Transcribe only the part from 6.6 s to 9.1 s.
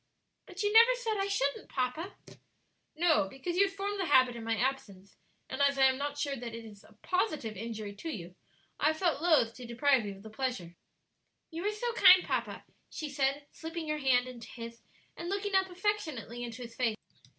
is a positive injury to you, I have